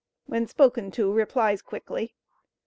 When 0.25 0.47
spoken 0.47 0.89
to, 0.93 1.13
replies 1.13 1.61
quickly. 1.61 2.15